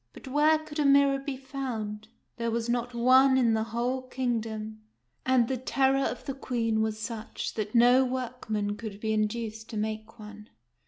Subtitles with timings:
[0.13, 2.07] But where could a mirror be found?
[2.37, 4.81] There was not one in the whole kingdom;
[5.27, 9.69] and the terror of the Queen was such that no workman could be in duced
[9.69, 10.49] to make one.